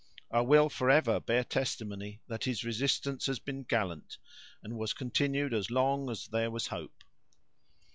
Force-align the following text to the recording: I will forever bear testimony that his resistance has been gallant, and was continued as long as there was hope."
I 0.31 0.41
will 0.41 0.67
forever 0.67 1.19
bear 1.19 1.43
testimony 1.43 2.21
that 2.27 2.45
his 2.45 2.63
resistance 2.63 3.27
has 3.27 3.37
been 3.37 3.61
gallant, 3.61 4.17
and 4.63 4.75
was 4.75 4.93
continued 4.93 5.53
as 5.53 5.69
long 5.69 6.09
as 6.09 6.25
there 6.29 6.49
was 6.49 6.65
hope." 6.65 7.03